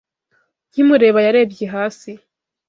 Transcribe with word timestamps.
Nkimureba, 0.69 1.19
yarebye 1.27 1.65
hasi. 1.73 2.11